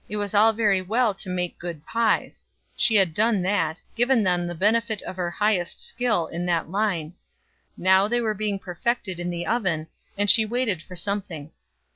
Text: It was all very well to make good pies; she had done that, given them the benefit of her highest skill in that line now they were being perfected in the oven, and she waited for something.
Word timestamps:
It 0.09 0.17
was 0.17 0.33
all 0.33 0.51
very 0.51 0.81
well 0.81 1.13
to 1.13 1.29
make 1.29 1.59
good 1.59 1.85
pies; 1.85 2.43
she 2.75 2.95
had 2.95 3.13
done 3.13 3.43
that, 3.43 3.79
given 3.95 4.23
them 4.23 4.47
the 4.47 4.55
benefit 4.55 5.03
of 5.03 5.15
her 5.15 5.29
highest 5.29 5.79
skill 5.79 6.25
in 6.25 6.43
that 6.47 6.71
line 6.71 7.13
now 7.77 8.07
they 8.07 8.19
were 8.19 8.33
being 8.33 8.57
perfected 8.57 9.19
in 9.19 9.29
the 9.29 9.45
oven, 9.45 9.85
and 10.17 10.27
she 10.27 10.43
waited 10.43 10.81
for 10.81 10.95
something. 10.95 11.51